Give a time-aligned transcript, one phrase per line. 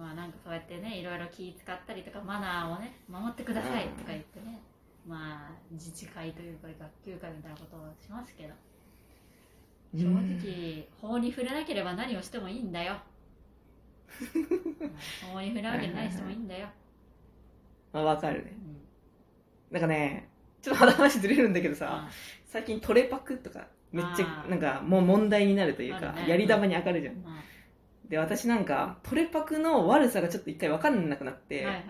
[0.00, 4.62] まあなんかそうやってねいろいろ気使ったりとかマナーをね守ってくださいとか言ってね、
[5.06, 6.68] まあ自治会というか
[7.04, 8.54] 学級会みたいなことをしますけど。
[9.92, 12.96] 正直法に触れなければ何をしてもいいんだよ。
[15.32, 16.68] 法に触れなわけないしてもいいんだよ、
[17.92, 18.52] まあわかるね。
[18.52, 18.80] うん。
[19.72, 20.28] なんかね
[20.62, 22.10] ちょっと話ずれるんだけどさあ
[22.46, 26.28] 最近トレパクとかめっちゃなんかもう問題になるというかね。
[26.28, 27.14] やり玉に上がるじゃん。
[27.16, 27.24] うん。
[27.24, 27.40] は
[28.10, 31.84] で私なんかトレパクの悪さがちょっと一回分かんなくなって、いはいはい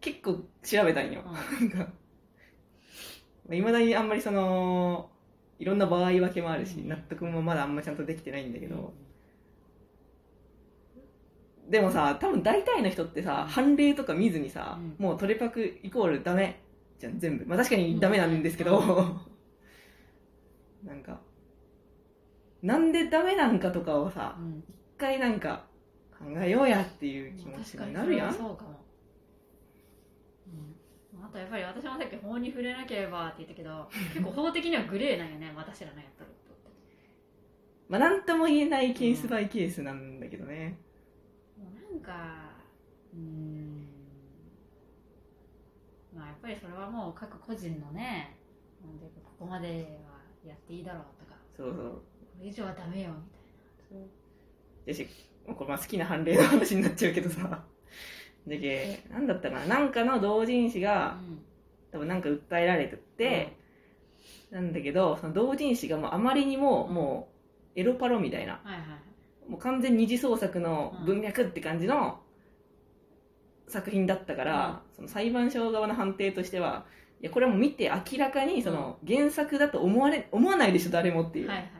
[0.00, 1.88] 結構調べたんよ、なんか
[3.50, 5.08] いまだにあんまりその
[5.58, 6.88] いろんな場合分けもあるし、うん。
[6.88, 8.76] 納得もまだあんまちゃんとできてないんだけうん。
[8.76, 8.92] ど、
[11.70, 15.04] でもさ多分大体の人ってさ判例とか見ずにさ、うん。
[15.04, 16.60] もうトレパクイコールダメ
[16.98, 17.46] じゃん全部。
[17.46, 18.80] まあ確かにダメなんですけど、
[20.84, 21.20] なんか
[22.62, 24.64] なんでダメなんかとかをさうん。
[24.68, 25.64] 一回なんか
[26.18, 28.34] 考えようやっていう気持ちになるやん。
[28.34, 28.84] そうかも、
[31.14, 36.30] うん、あとやっぱり私もさっき法に触れなければって言ったけど 結構法的にはグレーなんよね私らのやったこ
[36.64, 36.76] とって。
[37.88, 40.78] まあなんとも言えないケースバイケースなんだけどね、
[41.58, 42.50] もうなんか
[43.14, 43.86] うーん。
[46.14, 48.36] まあやっぱりそれはもう各個人のね
[48.84, 51.36] なんていうかここまではやっていいだろうとか。
[51.56, 51.84] そうそう。
[51.84, 52.02] こ
[52.40, 53.10] れ以上はダメよ
[53.90, 54.08] み
[54.86, 55.06] よし
[55.46, 57.64] これまあ好きな判例の話になっちゃうけどさ。
[58.48, 59.66] だけなんだったかな。
[59.66, 61.18] なんかの同人誌が
[61.92, 63.56] 多分なんか訴えられてて、
[64.50, 66.94] なんだけどその同人誌がもうあまりにもうん。
[66.94, 67.28] も
[67.76, 68.54] うエロパロみたいな。
[68.54, 68.84] はいはいは
[69.48, 69.50] い。
[69.50, 72.20] もう完全二次創作の文脈って感じの
[73.68, 76.86] 作品だったから、その裁判所側の判定としては
[77.20, 81.70] いやこれはもう見て明らかにその原作だと思われ思わないでしょ誰もっていう、はいはい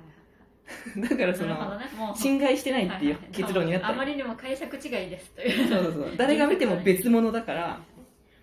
[0.98, 1.86] だからそのね。
[2.14, 3.30] 侵害してないっていうはいはい。
[3.32, 3.88] 結論になった。
[3.88, 5.68] あまりにも解釈違いですという。
[5.68, 5.92] そうそう。
[5.92, 7.80] そう誰が見ても別物だから。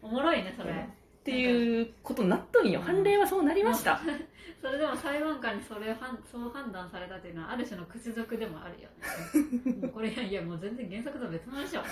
[0.02, 0.76] おもろいねそれ、っ
[1.24, 2.82] ていうことになっとんよ。
[2.82, 4.02] 判例はそうなりました。
[4.62, 8.90] それでも裁判官にそれを判そう判断されたというのはある種の屈辱でもあるよ
[9.74, 9.82] ね。
[9.82, 11.84] も うこれいやいやもう全然原作とは別の話よ。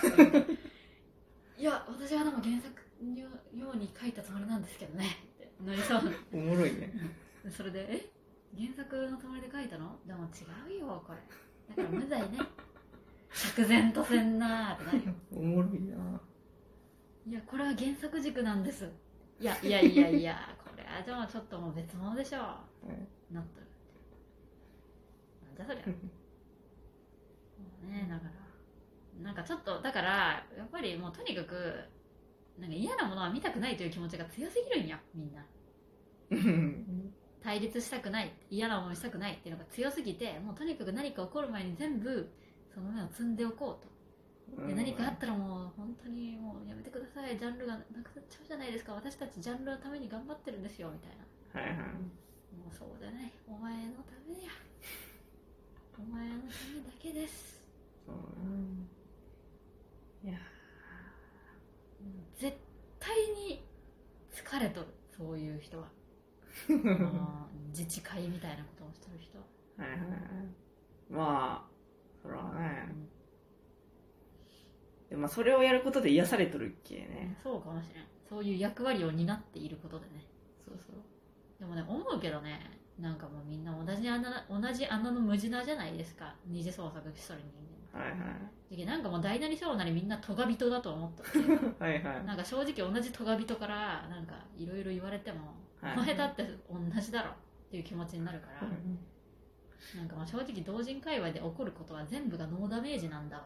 [1.57, 5.05] いや私はでも原作のように書いたつもりなんですけどね。
[5.35, 6.01] ってなりそう。
[6.33, 6.93] おもろいね。
[7.49, 8.10] それでえ？
[8.57, 9.97] 原作のつもりで書いたの？
[10.05, 11.19] でも違うよこれ。
[11.75, 12.39] だから無罪ね。
[13.31, 15.13] 釈然とせんなーってなるよ。
[15.33, 16.21] おもろいな。
[17.27, 18.91] いやこれは原作軸なんです。
[19.39, 22.39] いや いやいやいやこれはでもちょっともう別物でしょ。
[22.83, 23.07] うん。
[23.35, 23.67] なったる
[25.45, 25.87] なんじゃそりゃ。
[25.87, 25.93] も
[27.83, 28.31] うねだから。
[29.23, 31.79] なんかちょっとだからやっぱりもうとにかく
[32.57, 35.45] なんか嫌なものは見たくないという気持ちが強すぎるんやみんな。
[36.31, 37.10] うん
[37.43, 42.29] 対立したくない嫌な思いしたくないっていうのが強すぎてもうとにかく何か起こる前に全部
[42.73, 43.91] その目を積んでおこうと。
[44.67, 47.37] で何かあったらもう本当にもうやめてください。
[47.37, 48.93] ジャンルがなくなっちゃうじゃないですか。
[48.93, 51.61] 私たちジャンルのために頑張ってるんですよみたいな。
[51.61, 51.87] はいはい。
[52.57, 54.51] もうそうじゃないお前のためや。
[55.97, 57.61] お前のためだけです。
[58.05, 58.15] そう
[60.25, 60.39] ないや
[62.35, 62.57] 絶
[62.99, 63.15] 対
[63.49, 63.63] に
[64.33, 65.87] 疲れとるそういう人は
[67.69, 69.37] 自治会みたいなことをしてる人。
[69.37, 69.43] は、
[69.77, 70.09] はいはいはい。
[71.09, 71.71] まあ
[72.21, 72.93] それはね。
[75.09, 77.37] でもまあそれをやることで癒されとるっけね。
[77.43, 78.05] そうかもしれん。
[78.29, 80.25] そういう役割を担っていることでね。
[80.65, 80.95] そうそう。
[81.59, 82.59] でもね思うけどね。
[82.99, 86.35] なんかもうみんな同じ穴同じ穴の無地なじゃないですか。
[86.45, 87.39] 二次創作しとる
[87.93, 87.99] 人間。
[87.99, 88.17] はいは
[88.71, 88.77] い。
[88.77, 91.11] でなんかもう大なり小なりみんなトガ人だと思っ
[91.77, 92.25] た はいはい。
[92.25, 97.33] なんか正直同じトガ人からなんかいろいろ言われても、は前だって同じだろっ
[97.71, 98.67] ていう気持ちになるから、
[99.97, 103.45] なんかまあ正直同人界隈で起こることは全部がノーダメージなんだわ。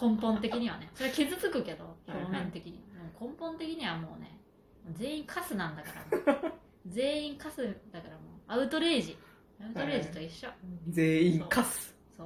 [0.00, 0.90] 根本的にはね。
[0.94, 2.24] それは傷つくけど はいはい。
[2.24, 2.72] 表面的に、
[3.20, 4.38] もう根本的にはもうね
[4.92, 5.90] 全員カスなんだか
[6.26, 6.52] ら。
[6.86, 8.40] 全員カスだからもう。
[8.46, 9.16] アウトレイジ。
[9.60, 10.48] アウトレイジと一緒、
[10.88, 11.96] 全員カス。
[12.16, 12.24] そ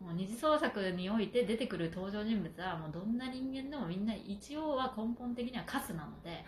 [0.00, 0.04] う。
[0.04, 6.44] もう二次創作において出てくる登場人物はもうどんな人間でもみんな一応は根本的にはカスなので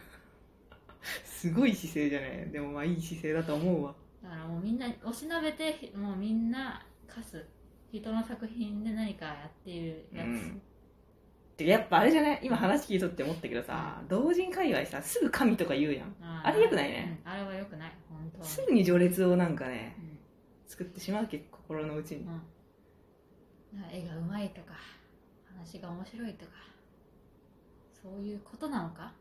[1.25, 2.51] すごい姿勢じゃない？
[2.51, 3.95] でもまあいい姿勢だと思うわ。
[4.23, 7.45] だからもうみんなおしなべてもうみんなカス
[7.93, 10.63] 人の作品で何かやっているやつ、うん。
[11.57, 12.41] てかやっぱあれじゃない？
[12.43, 16.15] 今話聞いとって思ったけどさ同人界隈さすぐ神とか言うやん。
[16.23, 17.31] ああれ良くないね、うん。
[17.31, 17.93] あれはよくない。
[18.09, 20.19] 本当はすぐに序列をなんかねうん。
[20.69, 22.27] 作ってしまうけ心の内に。
[23.91, 24.75] 絵がうまいとか
[25.57, 26.53] 話が面白いとか
[28.03, 29.13] そういうことなのか？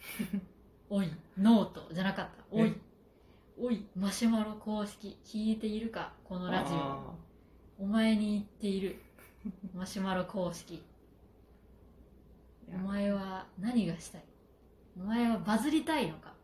[0.90, 1.08] おい
[1.38, 2.44] ノートじゃなかった。
[2.50, 2.74] おい
[3.58, 6.76] おいマシュマロ公式聞いているかこのラジオ。
[6.76, 7.14] あ
[7.78, 9.00] お前に言っている
[9.74, 10.74] マシュマロ公式。
[10.76, 10.82] い
[12.68, 14.24] おや前は何がしたい？
[14.96, 16.34] お前はバズりたいのか？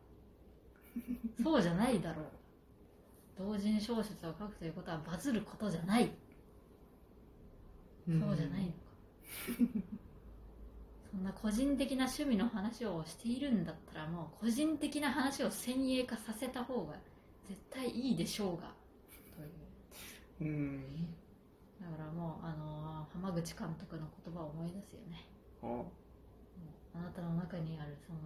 [1.43, 2.25] そうじゃないだろう。
[3.37, 6.09] 同人小説を書くということはバズることじゃない。
[8.07, 8.77] そうじゃないのか？
[11.17, 16.93] そんな個人的な趣味の話をしているんだったらもう個人的な話を先鋭化させた方が
[17.49, 18.71] 絶対いいでしょうが。
[20.37, 21.07] といううん。
[21.81, 25.25] だからもうあのー浜口監督の言葉を思い出すよね。
[25.63, 25.81] あ。
[27.01, 28.19] なたの中にあるその、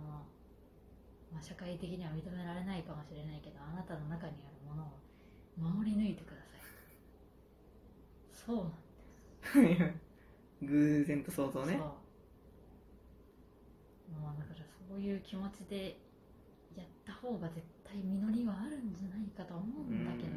[1.31, 6.61] まあ、社会的には認められないかもしれないけどあなたの中にあるものを守り抜いてください。
[8.35, 9.99] そうなん
[10.61, 11.77] 偶然と想像ね。
[11.77, 12.00] そう
[14.19, 15.97] もうだからそういう気持ちで
[16.75, 20.29] やった方が絶対実りはあるんじゃないかと思うんだけど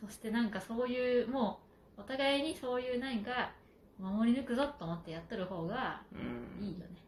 [0.00, 1.60] そしてなんかそういうも
[1.96, 3.50] うお互いにそういう何か
[3.98, 6.16] 守り抜くぞと思ってやっとる方がう
[6.62, 6.64] ん。
[6.64, 7.02] いいよね。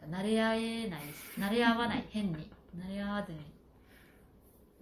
[0.00, 1.06] なんか慣れ合えないし
[1.38, 2.50] 慣れ合わない変に。
[2.76, 3.38] 慣れ合わずに。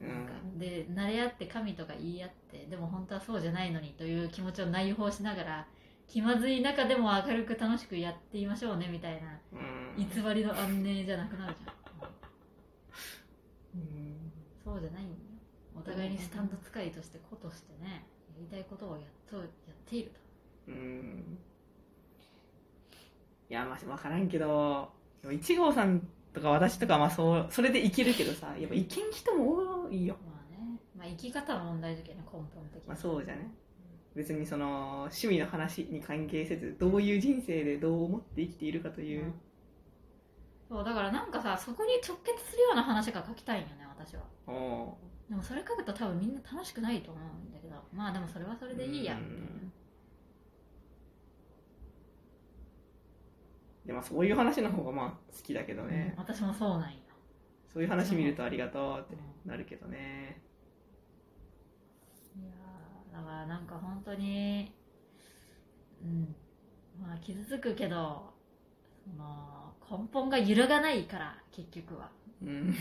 [0.01, 5.67] なんかで慣れ合って神とか言い合ってでも本当はそうじゃないのにという気持ちを内包しながら
[6.11, 9.97] 気まずい中でも明るく楽しくやっていましょうねみたいなうん。
[9.97, 11.75] 偽りの安寧じゃなくなるじゃん。
[13.77, 14.33] うん。
[14.65, 15.21] そうじゃないんだよ。
[15.77, 19.47] お互いにスタンド使いとして子としてねやりたいことをやっとやっ
[19.89, 20.73] ていると。
[20.73, 21.39] うん。
[23.49, 24.91] いやまあ分からんけど
[25.23, 26.03] でも1号さん
[26.33, 30.17] とか私とかはまあそうそれでいけるけどさやっぱいけん人も多いよ。
[30.27, 33.49] まあね、まあ、生き方の問題だけどね根本的に、まあそうじゃね
[34.15, 39.35] 別にその趣味の話に関係せずどういう人生でどう思って生きているかという、うん
[40.71, 44.23] そうだからなんかさそこに直結するような話が書きたいんよね私は。
[44.47, 44.97] お
[45.29, 49.15] でもそれ書くと多分みんな楽しくないと思うんだけどまあでもそれはそれでいいや。
[49.15, 49.23] いな
[53.85, 56.99] でまあそういう話の方がまあ好きだけどね、うん私もそうなんよ。
[57.73, 64.73] そういう話見るとありがとうってなるけどねーだからなんか本当に
[66.03, 66.35] うん
[67.01, 68.33] まあ傷つくけど
[69.05, 72.11] その根本が揺るがないから結局は。
[72.43, 72.69] うん。
[72.69, 72.81] だか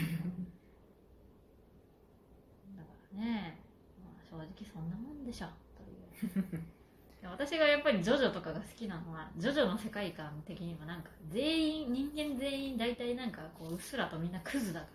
[3.17, 3.59] らね、
[4.03, 5.47] まあ、正直そんなもんでしょ。
[5.75, 6.63] という。
[7.21, 14.87] で私がやっぱりジョジョとかが好きなのはジョジョの世界観的にもなんか全員人間全員大体なんかこううっすらとみんなクズだか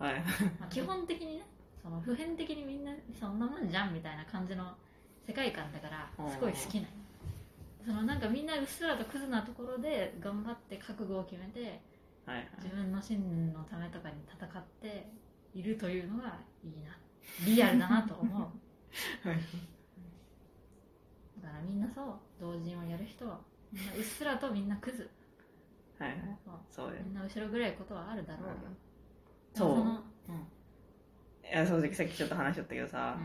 [0.00, 0.20] ら、はい。
[0.58, 1.46] まあ、基本的にね
[1.84, 2.90] その普遍的にみんな
[3.20, 4.74] そんなもんじゃんみたいな感じの
[5.26, 6.88] 世界観だからすごい好きなの。
[7.84, 11.82] そのなんかみんなうっすらとクズなところで頑張って覚悟を決めて
[12.24, 12.48] はいはい。
[12.64, 15.06] 自分の真のためとかに戦って
[15.54, 16.96] いるというのがいいな。
[17.44, 18.40] リアルだなと思う。
[19.28, 19.38] はい。
[21.42, 22.14] だからみんなそう。
[22.40, 23.38] 同人をやる人は
[23.70, 25.10] みんなうっすらとみんなクズ。
[25.98, 26.08] はい。
[26.10, 26.18] はい
[26.70, 28.54] そうみんな後ろぐらいことはあるだろうよ。
[29.54, 29.84] そう。
[29.84, 30.34] のうん。
[30.36, 30.38] い
[31.58, 33.16] やそうさっきちょっと話しちゃったけどさ、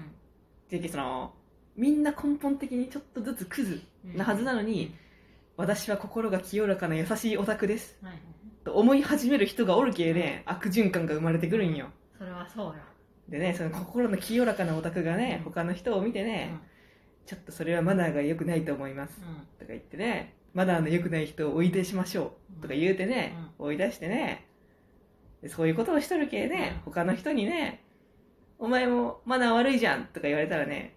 [0.69, 1.33] 正直その
[1.75, 4.17] みんな根本的にちょっとずつクズうん。
[4.17, 4.95] なはずなのに、
[5.57, 7.97] 私は心が清らかな優しいオタクです。
[8.01, 8.21] はいはい
[8.65, 11.87] と思い始める人がおるけね悪循環が生まれてくるんよ。
[12.17, 12.73] それはそうよ
[13.29, 16.59] でねその心の清らかなオタクがね他の人を見てね、
[17.25, 19.17] ちょっとそれはマナーが良くないと思います。
[19.21, 19.29] うん。
[19.29, 22.61] うんとか言ってねマナーの良くない人を追い出しましょう。
[22.61, 24.45] とか言うてね、追い出してね。
[25.41, 27.81] でそういうことをしとるけね、他の人にね
[28.59, 30.95] お前もマナー悪いじゃんとか言われたらね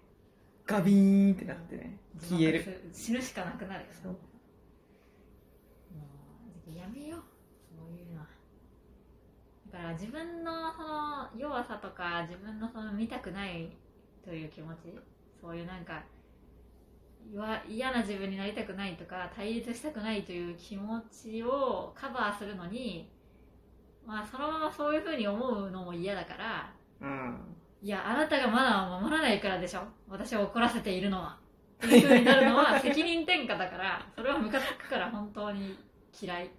[0.65, 2.89] ガビーンってなってね消える。
[2.93, 3.87] 死ぬしかなくなるよね。
[4.01, 4.11] そう。
[4.11, 4.17] も
[6.67, 7.21] うやめよう。
[7.75, 8.27] そういうのは。
[9.71, 13.75] だから自分のその弱さとか自分のその見たくない
[14.23, 14.93] という気持ち
[15.41, 16.03] そういうなんか
[17.31, 23.11] 弱嫌な自分になりたくないとか対立したくないという気持ちをカバーするのに
[24.05, 27.52] まあそのままそういうふうに思うのも嫌だからうん
[27.83, 29.81] いやあなたがマナーを守らないからでしょ。
[30.07, 31.37] 私を怒らせているのは。
[31.85, 35.77] っていうふうになるのは 責任転嫁だからそれはムカつくから本当に
[36.21, 36.49] 嫌い。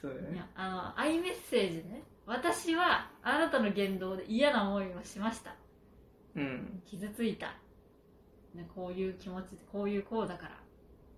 [0.00, 0.34] そうだよね。
[0.34, 2.04] いやあのアイメッセージでね。
[2.24, 5.56] 私はあなたの言動で嫌な思いをしました。
[6.36, 6.82] うん。
[6.86, 7.48] 傷ついた、
[8.54, 10.54] ね、こういう気持ちこういうこうだから。
[10.54, 10.58] っ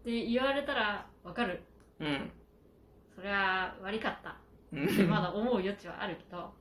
[0.03, 1.63] て言われたらわかる。
[2.01, 2.33] うん。
[3.15, 4.37] それは悪かった。
[5.09, 6.55] まだ思う余地はあるけど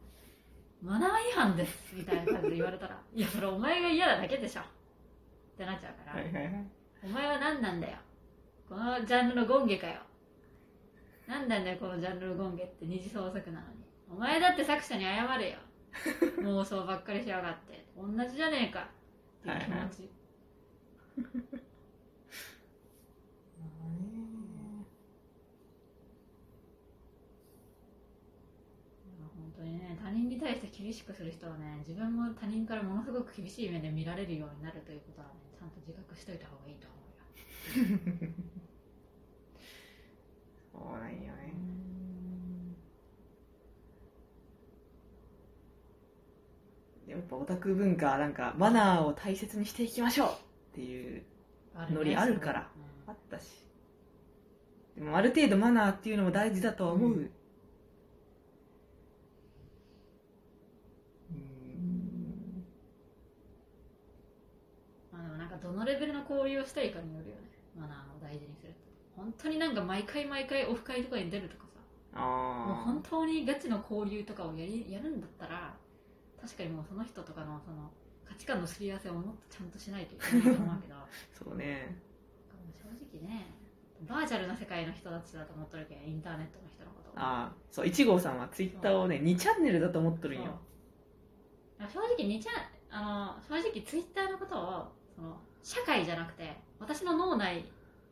[0.85, 4.61] マナー違反ですみたいな感じで言われたら いやそれお前が嫌なだけでしょ。
[4.61, 6.65] ってなっちゃうから、はいはいはい。
[7.03, 7.97] お前は何なんだよ。
[8.69, 10.01] このジャンルのゴンゲかよ。
[11.27, 13.83] 何なんだよこのジャンルのゴンゲって二次創作なのに。
[14.09, 15.57] お前だって作者に謝れよ。
[16.43, 17.85] 妄想ばっかりしやがって。
[17.97, 18.81] 同じじゃねえか。
[18.81, 20.09] っていう気持ち、
[29.35, 38.31] 本当にね他人に対して厳しくする人はね自分も他人からものすごく厳しい目で見られるようになるということはねちゃんと自覚しといた方がいいと思うよ。
[40.73, 41.53] そうなんよね。
[47.07, 50.31] やっぱオタク文化はなんかマナーを大切にしていきましょうっ
[50.73, 51.23] ていう
[51.89, 52.69] ノリあるから
[53.05, 53.65] そあったし。
[54.95, 57.29] でもある程度マナーっていうのも大事だとは思う、ううん
[65.11, 67.41] まあでもなんかどのレベルの交流をしたいかによるよね。
[67.75, 68.73] マナーを大事にする
[69.15, 71.65] 本当になんか毎回毎回オフ会とかに出るとか
[72.13, 72.19] さ。
[72.19, 72.25] も
[72.67, 75.73] うあ本当にガチの交流とかをやりやるんだったら
[76.41, 77.91] 確かにもうその人とかのその
[78.27, 81.97] 価値観のすり合わせをもっとちゃんとしないといけないと思うけどあ そうね。
[82.81, 82.87] 正
[83.19, 83.47] 直ね
[84.01, 87.09] バーチャルな世界の人たちだと思っとるけんインターネットの人のこと。
[87.09, 90.59] をああそう1号さんはツイッターをね2チャンネルだと思っとるんよ。
[91.79, 92.51] 正直にちゃ
[92.89, 97.65] あの正直ツイッターのことをその社会じゃなくて私の脳内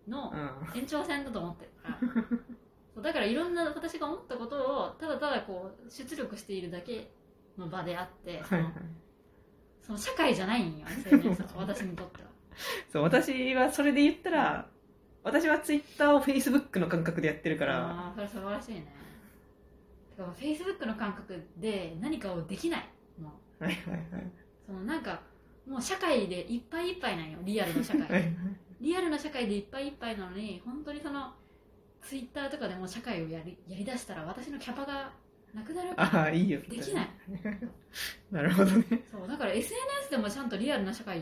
[0.08, 0.80] のうん。
[0.80, 1.98] 延長線だと思ってるから。
[2.94, 7.10] そうだからいろんな私が思ったことをただただこう出力しているだけ
[7.58, 8.72] の場であってその
[9.82, 12.30] その社会じゃないんよ SNS は 私にとっては。
[12.92, 14.70] そう私はそれで言ったら
[15.24, 17.80] 私はツイッターをフェイスブックの感覚でやってるから。
[17.80, 18.94] ああそれ素晴らしいね。
[20.16, 24.32] てかフェイスブックの感覚で何かをできないもうはいはいはい。
[24.68, 25.22] そのなんか
[25.66, 27.40] もう社会でいっぱいいっぱいなんよ。
[27.44, 28.08] リアルの社はい。
[28.08, 28.34] 会
[28.82, 31.34] リアルな社会でいっぱいいっぱいなのに本当にその
[32.02, 35.12] ツイッターとかでも社会をやりやりだしたら私のキャパが
[35.54, 36.60] なくなるからああいいよ。
[36.68, 37.10] できない。
[38.32, 38.86] なるほどね。
[39.12, 41.22] そうだから SNS でもちゃんとリアルな社会や